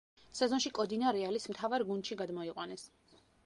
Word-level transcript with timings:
სეზონში 0.37 0.71
კოდინა 0.77 1.11
რეალის 1.19 1.47
მთავარ 1.53 1.87
გუნდში 1.93 2.21
გადმოიყვანეს. 2.25 2.91